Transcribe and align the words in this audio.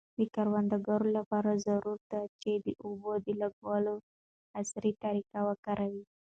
د 0.17 0.19
کروندګرو 0.35 1.07
لپاره 1.17 1.61
ضروري 1.65 2.05
ده 2.11 2.21
چي 2.41 2.53
د 2.65 2.67
اوبو 2.83 3.11
د 3.25 3.27
لګولو 3.41 3.93
عصري 4.59 4.91
طریقې 5.03 5.39
وکاروي. 5.47 6.03